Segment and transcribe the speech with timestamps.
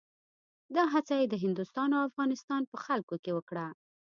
[0.75, 3.65] دا هڅه یې د هندوستان او افغانستان په خلکو کې وکړه.